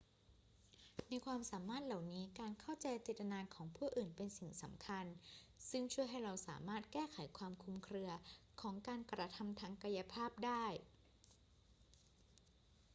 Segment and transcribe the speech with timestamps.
[1.07, 5.05] ในความสามารถเหล่านี้ การเข้าใจเจตนาของผู้อื่นเป็นสิ่งสำคัญ
[5.69, 8.11] ซึ่งช่วยให้เราสามารถแก้ไขความคลุมเครือ
[8.61, 10.65] ของการกระทำทางกายภาพได้